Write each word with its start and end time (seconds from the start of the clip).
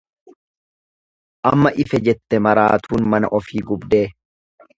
Amma 1.49 1.69
ife 1.83 1.99
jette 2.07 2.41
maraatuun 2.47 3.07
mana 3.13 3.31
ofii 3.41 3.65
gubdee. 3.71 4.03